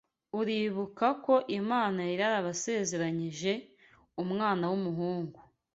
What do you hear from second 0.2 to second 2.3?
Uribuka ko Imana yari